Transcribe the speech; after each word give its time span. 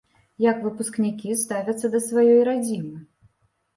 Як 0.43 0.63
выпускнікі 0.63 1.37
ставяцца 1.43 1.93
да 1.97 2.03
сваёй 2.09 2.41
радзімы? 2.51 2.95